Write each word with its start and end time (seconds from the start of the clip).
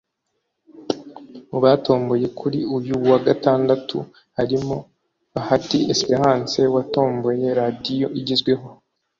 Mu 1.49 1.59
batomboye 1.65 2.27
kuri 2.39 2.59
uyu 2.77 2.93
wa 3.09 3.19
Gatandatu 3.27 3.97
harimo; 4.37 4.77
Bahati 5.33 5.77
Esperance 5.93 6.59
watomboye 6.75 7.45
radio 7.59 8.07
igezweho 8.19 8.67